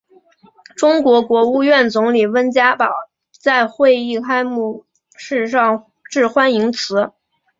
[0.75, 2.89] 中国国务院总理温家宝
[3.39, 7.13] 在会议开幕式上致欢迎辞。